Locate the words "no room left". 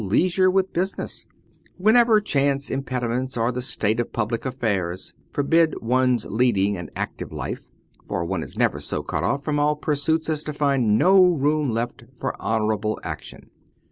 10.97-12.05